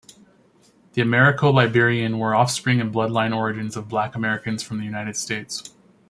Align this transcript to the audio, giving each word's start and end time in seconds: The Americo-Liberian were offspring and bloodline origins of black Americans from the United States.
The 0.93 1.03
Americo-Liberian 1.03 2.17
were 2.17 2.33
offspring 2.33 2.81
and 2.81 2.91
bloodline 2.91 3.35
origins 3.37 3.77
of 3.77 3.87
black 3.87 4.15
Americans 4.15 4.63
from 4.63 4.79
the 4.79 4.83
United 4.83 5.15
States. 5.15 5.75